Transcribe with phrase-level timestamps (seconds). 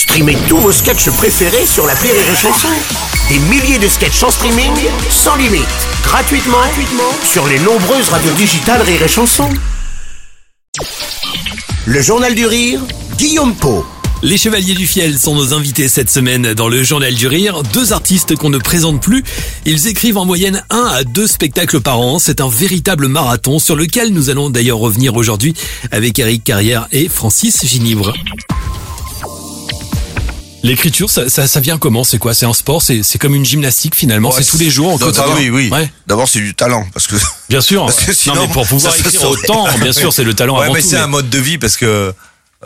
[0.00, 2.68] Streamez tous vos sketchs préférés sur la Rire et Chanson.
[3.28, 4.72] Des milliers de sketchs en streaming,
[5.10, 5.66] sans limite,
[6.02, 6.56] gratuitement,
[7.22, 9.50] sur les nombreuses radios digitales Rire et Chanson.
[11.84, 12.80] Le Journal du Rire,
[13.18, 13.84] Guillaume Po.
[14.22, 17.62] Les Chevaliers du Fiel sont nos invités cette semaine dans le Journal du Rire.
[17.74, 19.22] Deux artistes qu'on ne présente plus.
[19.66, 22.18] Ils écrivent en moyenne un à deux spectacles par an.
[22.18, 25.52] C'est un véritable marathon sur lequel nous allons d'ailleurs revenir aujourd'hui
[25.90, 28.14] avec Eric Carrière et Francis Ginibre.
[30.62, 32.04] L'écriture, ça, ça, ça vient comment?
[32.04, 32.34] C'est quoi?
[32.34, 32.82] C'est un sport?
[32.82, 34.28] C'est c'est comme une gymnastique finalement?
[34.30, 35.24] Ouais, C'est tous les jours quotidien?
[35.36, 35.70] Oui, oui.
[35.70, 35.90] Ouais.
[36.06, 37.16] D'abord, c'est du talent, parce que
[37.48, 37.84] Bien sûr.
[37.86, 40.58] Parce que sinon, non, mais pour pouvoir ça écrire autant, bien sûr, c'est le talent
[40.58, 40.88] Ouais, avant mais tout.
[40.88, 42.12] c'est mais- un mode de vie parce que euh,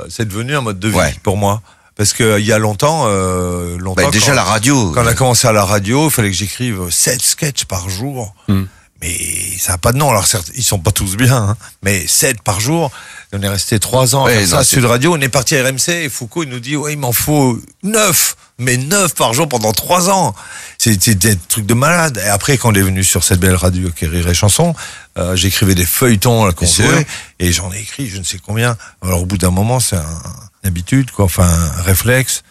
[0.08, 1.14] c'est devenu un mode de vie Ouais.
[1.22, 1.62] pour moi.
[1.96, 4.90] Parce que il y a longtemps, euh, longtemps bah, déjà quand, la radio.
[4.90, 8.34] quand on a commencé à la radio, il fallait que j'écrive 7 sketchs par jour.
[8.48, 8.64] Hmm.
[9.00, 9.16] Mais
[9.60, 10.10] ça n'a pas de nom.
[10.10, 12.90] Alors certes, ils sont pas tous bien, hein, mais 7 par jour.
[13.34, 15.12] On est resté 3 ans à Ouais, ça à Sud Radio.
[15.14, 18.36] On est parti à RMC et Foucault il nous dit ouais il m'en faut 9
[18.58, 20.34] mais 9 par jour pendant 3 ans.
[20.78, 22.20] C'était des trucs de malade.
[22.24, 24.74] Et après quand on est venu sur cette belle radio qui Rire et Chanson,
[25.18, 26.84] euh, j'écrivais des feuilletons qu'on Bien sûr.
[26.88, 27.06] jouait
[27.40, 28.76] et j'en ai écrit je ne sais combien.
[29.02, 30.22] Alors au bout d'un moment c'est un,
[30.62, 32.42] une habitude quoi, enfin un réflexe.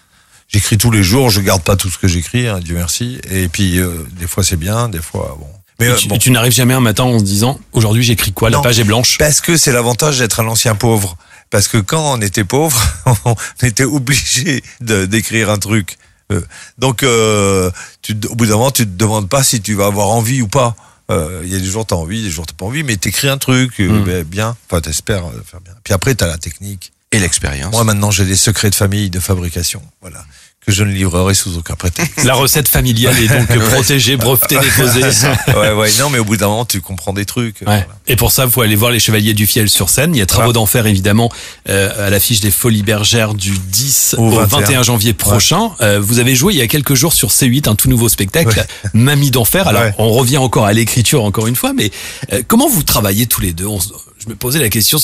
[0.49, 3.19] J'écris tous les jours, je garde pas tout ce que j'écris, hein, Dieu merci.
[3.31, 5.47] Et puis euh, des fois c'est bien, des fois bon.
[5.83, 6.17] Mais Et euh, tu, bon.
[6.17, 8.49] tu n'arrives jamais un matin en se disant aujourd'hui j'écris quoi?
[8.49, 8.63] La Non.
[8.63, 9.17] page est blanche.
[9.17, 11.17] Parce que c'est l'avantage d'être un ancien pauvre.
[11.49, 12.81] Parce que quand on était pauvre,
[13.25, 15.97] on était obligé d'écrire un truc.
[16.31, 16.41] Euh,
[16.77, 17.69] Donc, euh,
[18.01, 20.47] tu, au bout d'un moment, tu te demandes pas si tu vas avoir envie ou
[20.47, 20.75] pas.
[21.11, 23.27] Euh, Il y a des jours t'as envie, des jours t'as pas envie, mais t'écris
[23.27, 24.03] un truc Mm.
[24.03, 24.55] ben, bien.
[24.69, 25.73] Enfin, t'espères faire bien.
[25.83, 26.91] Puis après, t'as la technique.
[27.13, 27.71] Et l'expérience.
[27.71, 29.81] Moi, maintenant, j'ai des secrets de famille, de fabrication.
[30.01, 30.25] Voilà.
[30.65, 32.23] Que je ne livrerai sous aucun prétexte.
[32.23, 35.03] La recette familiale est donc protégée, brevetée, déposée.
[35.57, 35.91] ouais, ouais.
[35.99, 37.57] Non, mais au bout d'un moment, tu comprends des trucs.
[37.57, 37.65] Ouais.
[37.65, 37.85] Voilà.
[38.07, 40.15] Et pour ça, vous faut aller voir les Chevaliers du Fiel sur scène.
[40.15, 40.53] Il y a Travaux Voilà.
[40.53, 41.29] d'enfer évidemment
[41.67, 44.59] euh, à l'affiche des Folies Bergères du 10 au, Au 21.
[44.61, 45.71] 21 janvier prochain.
[45.81, 48.65] Euh, vous avez joué il y a quelques jours sur C8 un tout nouveau spectacle,
[48.93, 49.67] Mamie d'enfer.
[49.67, 49.93] Alors Ouais.
[49.97, 51.91] on revient encore à l'écriture encore une fois, mais
[52.31, 53.65] euh, comment vous travaillez tous les deux?
[53.67, 54.97] On Je me posais la question.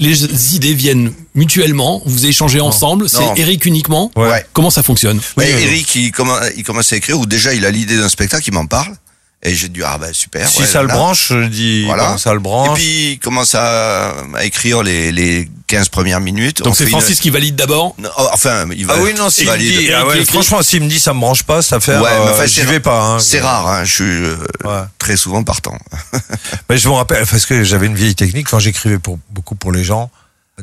[0.00, 4.12] Les idées viennent mutuellement, vous échangez ensemble, c'est Eric uniquement.
[4.14, 4.46] Ouais.
[4.52, 7.66] Comment ça fonctionne Mais Oui, Eric, il, commence, il commence à écrire, ou déjà il
[7.66, 8.94] a l'idée d'un spectacle, il m'en parle.
[9.42, 10.48] Et j'ai dit, ah ben super.
[10.48, 12.10] Si ouais, ça le branche, je dis, Voilà.
[12.12, 12.78] bon, ça le Et branche.
[12.78, 16.58] puis il commence à, à écrire les, les 15 premières minutes.
[16.62, 17.94] Donc On c'est une- Francis qui valide d'abord.
[17.98, 18.94] Non, oh, Enfin, il va.
[18.96, 19.78] Ah oui, non, s'il me valide.
[19.78, 22.06] dit, ah ouais, franchement, s'il me dit ça me branche pas, ça fait, Ouais, mais
[22.26, 23.00] euh, enfin, j'y c'est vais pas.
[23.02, 23.18] Hein.
[23.20, 24.82] C'est rare, hein, je suis euh, Ouais.
[24.98, 25.78] très souvent partant.
[26.68, 29.70] Mais je me rappelle, parce que j'avais une vieille technique quand j'écrivais pour, beaucoup pour
[29.72, 30.10] les gens,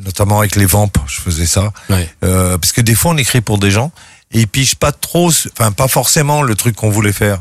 [0.02, 1.72] notamment avec les vampes, je faisais ça.
[1.90, 2.10] Ouais.
[2.24, 3.92] Euh, parce que des fois, on écrit pour des gens
[4.32, 7.40] et ils pigent pas trop, enfin, pas forcément le truc qu'on voulait faire.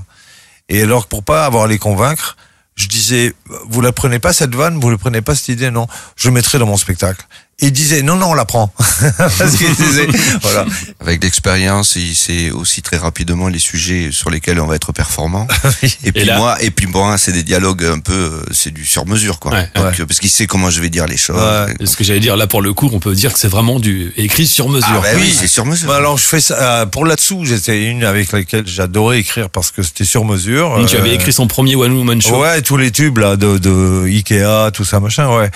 [0.69, 2.37] Et alors, pour pas avoir à les convaincre,
[2.77, 3.35] je disais,
[3.69, 5.87] vous la prenez pas cette vanne, vous ne prenez pas cette idée, non,
[6.17, 7.25] je le mettrai dans mon spectacle.
[7.61, 8.73] Il disait, non, non, on la prend.
[9.19, 10.09] parce qu'il disait,
[10.43, 10.67] voilà.
[11.01, 15.47] Avec l'expérience, il sait aussi très rapidement les sujets sur lesquels on va être performant.
[16.05, 18.85] Et puis là- moi, et puis moi, c'est des dialogues un peu, euh, c'est du
[18.85, 19.53] sur mesure, quoi.
[19.53, 20.01] Ouais, Donc, ouais.
[20.01, 21.37] euh, parce qu'il sait comment je vais dire les choses.
[21.41, 21.87] Ouais.
[21.87, 24.13] Ce que j'allais dire là pour le coup, on peut dire que c'est vraiment du
[24.17, 24.89] écrit sur mesure.
[24.91, 25.37] Ah, ben oui, Oui.
[25.39, 25.89] c'est sur mesure.
[25.89, 29.71] Bah, alors, je fais ça, euh, pour là-dessous, j'étais une avec laquelle j'adorais écrire parce
[29.71, 30.77] que c'était sur mesure.
[30.77, 32.41] Donc, tu avais Euh, écrit son premier One Woman Show.
[32.43, 35.51] Ouais, tous les tubes là de, de Ikea, tout ça machin, ouais.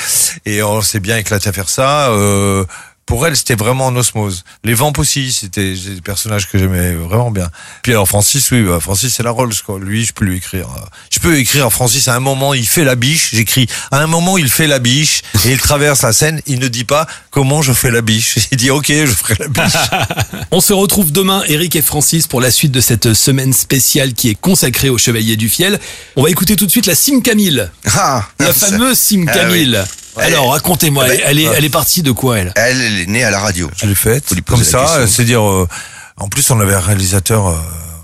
[0.47, 1.88] Et on s'est bien éclaté à faire ça.
[2.10, 2.65] Euh,
[3.06, 4.44] pour elle, c'était vraiment en osmose.
[4.65, 7.49] Les vampes aussi, c'était des personnages que j'aimais vraiment bien.
[7.82, 9.78] Puis alors Francis, oui, bah, Francis c'est la Rolls quoi.
[9.81, 10.66] Lui, je peux lui écrire.
[10.76, 13.31] euh, Je peux écrire Francis à un moment, il fait la biche.
[13.32, 16.43] J'écris à un moment, il fait la biche et il traverse la scène.
[16.47, 18.37] Il ne dit pas comment je fais la biche.
[18.53, 19.72] Il dit ok, je ferai la biche.
[20.50, 24.28] On se retrouve demain, Eric et Francis, pour la suite de cette semaine spéciale qui
[24.28, 25.81] est consacrée au Chevalier du Fiel.
[26.16, 27.70] On va écouter tout de suite la Sim Camille.
[27.97, 29.78] Ah, La fameuse Sim Ah Camille.
[30.17, 30.25] Ouais.
[30.25, 32.53] Alors, racontez-moi, elle, ben, elle est, elle est partie de quoi, elle?
[32.57, 33.71] Elle, elle est née à la radio.
[33.77, 35.07] Je l'ai faite comme ça, question.
[35.07, 35.69] c'est-à-dire euh,
[36.17, 37.57] en plus on avait un réalisateur euh,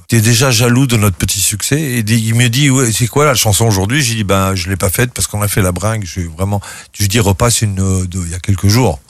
[0.09, 3.25] qui est déjà jaloux de notre petit succès et il me dit ouais, c'est quoi
[3.25, 4.03] la chanson aujourd'hui?
[4.03, 6.25] J'ai dit ben je l'ai pas faite parce qu'on a fait la bringue, je suis
[6.25, 6.60] vraiment
[6.98, 9.00] je dis repasse une euh, de il y a quelques jours.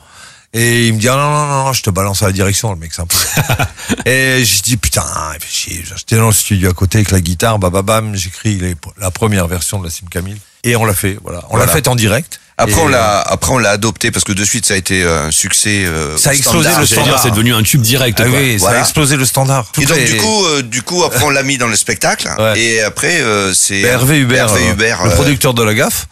[0.56, 2.70] Et il me dit ah, non non non, non je te balance à la direction
[2.70, 3.16] le mec c'est un peu.
[4.06, 5.04] et je dis putain,
[5.34, 5.84] il fait chier.
[5.96, 8.60] J'étais dans le studio à côté avec la guitare, bah, bah, bam, j'écris
[8.98, 11.72] la première version de la Sim Camille et on l'a fait voilà, on l'a Voilà.
[11.72, 12.40] faite en direct.
[12.56, 15.02] Après, Et, on l'a, après, on l'a adopté parce que de suite, ça a été
[15.02, 15.84] un succès.
[15.86, 16.80] euh, Ça a explosé standard.
[16.80, 17.18] le standard.
[17.20, 18.20] c'est devenu un tube direct.
[18.20, 18.38] Ah quoi.
[18.38, 19.66] oui, ça a explosé le standard.
[19.80, 22.28] Et donc les- du coup, euh, du coup, après on l'a mis dans le spectacle.
[22.38, 22.60] Ouais.
[22.60, 25.74] Et après, euh, c'est Ben, Hervé Hubert, Hervé euh, Hubert, le euh, producteur de la
[25.74, 26.06] gaffe,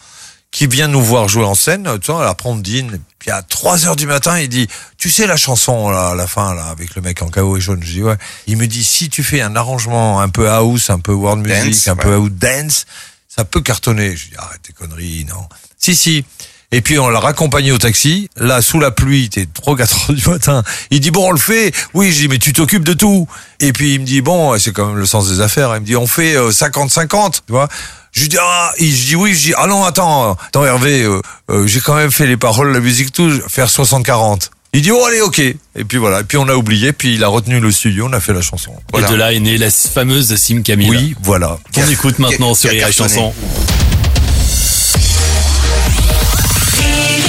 [0.51, 1.89] qui vient nous voir jouer en scène.
[2.03, 2.99] Tu vois, après on dîne.
[3.21, 4.67] Puis à 3 heures du matin, il dit,
[4.99, 7.61] tu sais la chanson là, à la fin là, avec le mec en chaos et
[7.61, 7.79] jaune.
[7.85, 8.17] Je dis ouais.
[8.49, 11.67] Il me dit si tu fais un arrangement un peu house, un peu world music,
[11.73, 12.15] Dance, un peu ouais.
[12.17, 12.85] house dance,
[13.34, 14.14] ça peut cartonner.
[14.14, 15.49] Je dis arrête tes conneries, non.
[15.79, 16.25] Si si.
[16.70, 18.29] Et puis on l'a raccompagné au taxi.
[18.37, 20.62] Là, sous la pluie, t'es 3 4 heures du matin.
[20.90, 21.73] Il dit bon, on le fait.
[21.94, 23.26] Oui, je dis mais tu t'occupes de tout.
[23.61, 25.75] Et puis il me dit bon, c'est quand même le sens des affaires.
[25.76, 27.69] Il me dit on fait 50-50, tu vois.
[28.12, 31.67] Je dis ah, je dis oui, je dis ah non attends, attends Hervé, euh, euh,
[31.67, 34.50] j'ai quand même fait les paroles, la musique tout, faire 60-40.
[34.75, 37.25] Il dit oh allez ok et puis voilà et puis on a oublié puis il
[37.25, 38.73] a retenu le studio on a fait la chanson.
[38.97, 40.89] Et de là est née la fameuse Sim Camille.
[40.89, 41.59] Oui voilà.
[41.75, 43.35] Qu'on écoute maintenant sur les Chanson.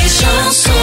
[0.07, 0.82] Chanson.